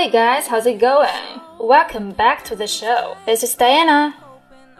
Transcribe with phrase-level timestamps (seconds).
[0.00, 1.10] Hey guys, how's it going?
[1.58, 3.16] Welcome back to the show.
[3.26, 4.14] This is Diana.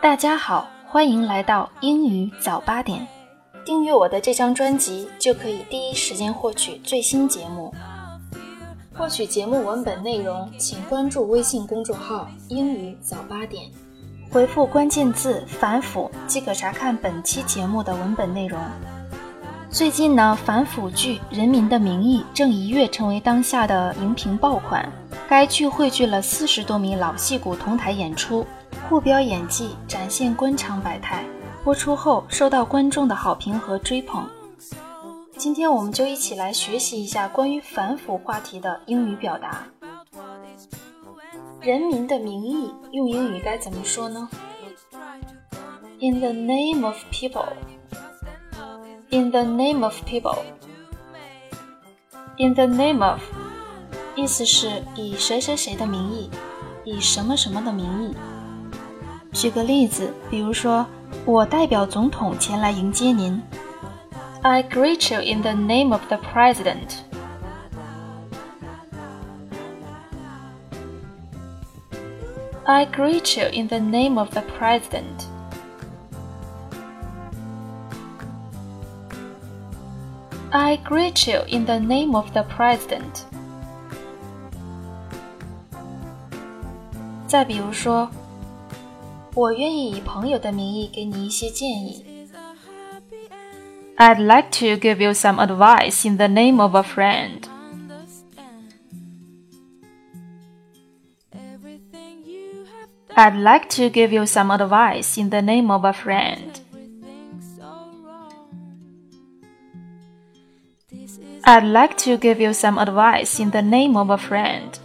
[0.00, 3.06] 大家好，欢迎来到英语早八点。
[3.64, 7.72] 订阅我的这张专辑，就可以第一时间获取最新节目。
[8.92, 13.70] 获取节目文本内容，请关注微信公众号“英语早八点”，
[14.32, 18.58] 回复关键字“反腐”即可查看本期节目的文本内容。
[19.70, 24.92] 最近呢，反腐剧《人民的名义》正一跃成为当下的荧屏爆款。
[25.26, 28.46] 该剧汇聚了四十多名老戏骨同台演出，
[28.88, 31.24] 互飙演技，展现官场百态。
[31.64, 34.28] 播出后受到观众的好评和追捧。
[35.38, 39.66] 今天我们就一起来学习一下关于反腐话题的英语表达。
[41.66, 44.28] 《人民的名义》用英语该怎么说呢
[46.00, 47.46] ？In the name of people。
[49.08, 50.36] In the name of people.
[52.36, 53.20] In the name of，
[54.16, 56.30] 意思是以谁谁谁的名义，
[56.84, 58.14] 以什么什么的名义。
[59.32, 60.86] 举个例子，比如说，
[61.24, 63.42] 我代表总统前来迎接您。
[64.42, 67.00] I greet you in the name of the president.
[72.64, 75.26] I greet you in the name of the president.
[80.50, 83.24] I greet you in the name of the president。
[87.33, 88.09] 再比如说，
[89.35, 92.05] 我愿意以朋友的名义给你一些建议。
[93.97, 97.41] I'd like to give you some advice in the name of a friend.
[103.15, 106.61] I'd like to give you some advice in the name of a friend.
[111.43, 114.79] I'd like to give you some advice in the name of a friend.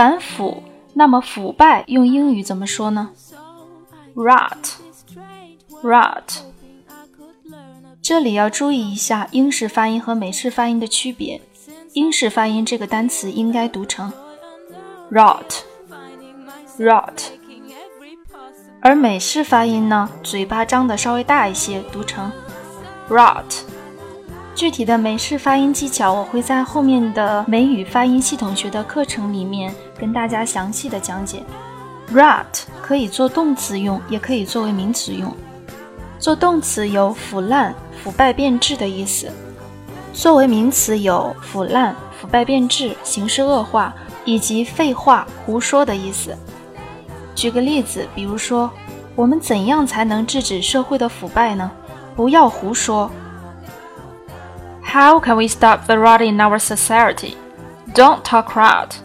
[0.00, 0.62] 反腐，
[0.94, 3.10] 那么腐败用英语怎么说呢
[4.16, 4.62] ？rot，rot。
[8.00, 11.42] 这里要注意一下英式发音和美式发音的区别。
[11.92, 14.10] 英式发音这个单词应该读成
[15.10, 15.52] rot，rot，
[18.80, 22.32] 而美式发音呢，嘴巴张得稍微大一些，读成。
[23.10, 23.44] rot，
[24.60, 31.42] 具体的美式发音技巧我会在后面的美语发音系统学的课程里面跟大家详细的讲解。
[32.12, 32.44] rot
[32.82, 35.34] 可以做动词用，也可以作为名词用。
[36.18, 39.28] 做动词有腐烂、腐败变质的意思；
[40.12, 43.94] 作为名词有腐烂、腐败变质、形势恶化
[44.26, 46.36] 以及废话、胡说的意思。
[47.34, 48.70] 举个例子，比如说，
[49.16, 51.70] 我们怎样才能制止社会的腐败呢？
[52.14, 53.10] 不要胡说。
[54.89, 57.35] How can we stop the rot in our society?
[57.93, 58.95] Don't talk rot.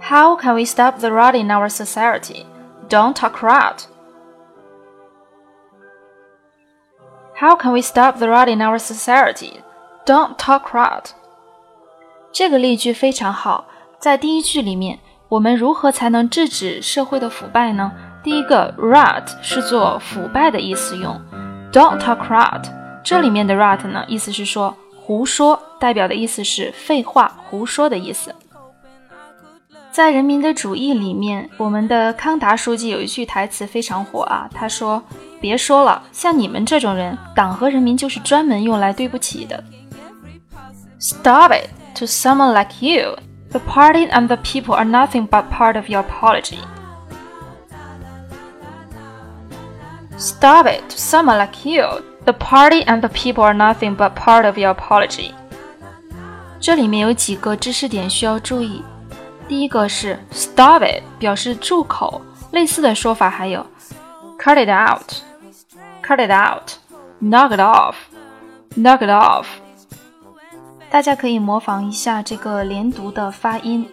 [0.00, 2.46] How can we stop the rot in our society?
[2.88, 3.86] Don't talk rot.
[7.34, 9.62] How can we stop the rot in our society?
[10.06, 11.10] Don't talk rot.
[12.32, 13.66] 这个例句非常好。
[13.98, 17.92] 在第一句里面，我们如何才能制止社会的腐败呢？
[18.22, 21.20] 第一个 rot 是做腐败的意思用
[21.73, 22.63] ，don't talk rot。
[23.03, 28.33] 这里面的 rot 呢，意思是说胡说，代表的意思是废话、胡说的意思。
[29.91, 35.03] 在《人民的主义》里面，我们的康达书记有一句台词非常火啊，他说
[35.39, 39.63] ：“别说了，像你们这种人，党和人民就是专门用来对不起的。”
[40.97, 41.69] Stop it!
[41.99, 43.17] To someone like you,
[43.51, 46.57] the party and the people are nothing but part of your apology.
[50.22, 50.90] Stop it!
[50.90, 51.84] Someone like you,
[52.24, 55.32] the party and the people are nothing but part of your apology.
[56.60, 58.82] 这里面有几个知识点需要注意。
[59.46, 62.20] 第一个是 stop it，表示住口。
[62.50, 63.64] 类似的说法还有
[64.38, 69.46] cut it out，cut it out，knock it off，knock it off。
[70.90, 73.88] 大家可以模仿一下这个连读的发音。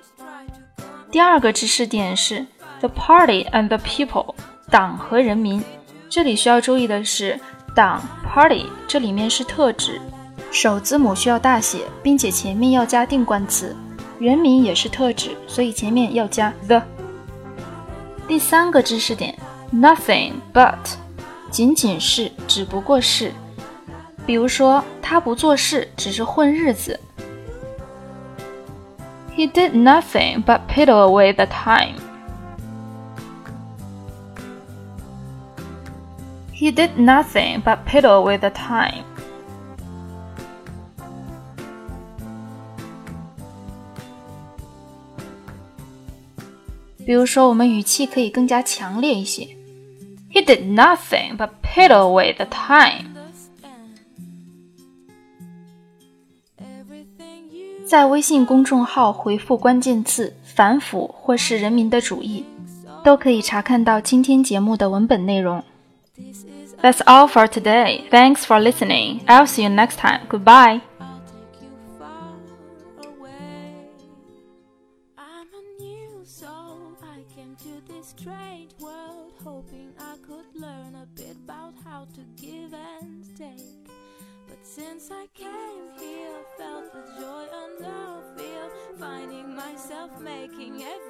[1.11, 2.45] 第二个知识点是
[2.79, 4.33] the party and the people，
[4.71, 5.63] 党和人民。
[6.10, 7.38] 这里需要注意的是，
[7.72, 10.00] 党 party 这里面是特指，
[10.50, 13.76] 首字母需要大写，并且前面要加定冠词。
[14.18, 16.82] 人名也是特指，所以前面要加 the。
[18.26, 19.38] 第三个知识点
[19.72, 20.74] ，nothing but，
[21.48, 23.30] 仅仅是，只不过是。
[24.26, 26.98] 比如说，他不做事，只是混日子。
[29.36, 31.99] He did nothing but piddle away the time.
[36.60, 39.02] he did nothing but piddle with the time
[47.06, 49.48] 比如说我们语气可以更加强烈一些
[50.30, 53.06] he did nothing but piddle with the time
[57.86, 62.44] 在微信公众号回复关键字反腐或是人民的主义
[63.02, 65.64] 都可以查看到今天节目的文本内容
[66.82, 68.06] That's all for today.
[68.10, 69.24] Thanks for listening.
[69.28, 70.26] I'll see you next time.
[70.28, 70.82] Goodbye.
[78.20, 83.88] strange world, hoping I could learn a bit about how to give and take.
[84.48, 91.09] But since I came here, felt the joy and love feel, finding myself making every